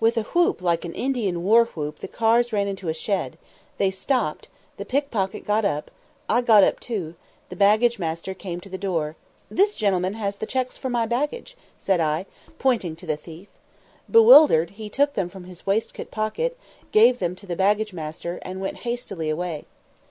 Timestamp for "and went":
18.40-18.78